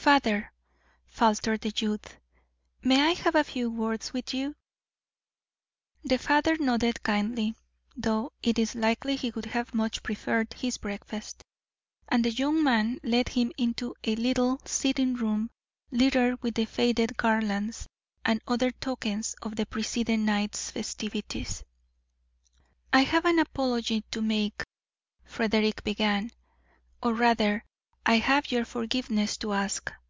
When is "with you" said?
4.14-4.54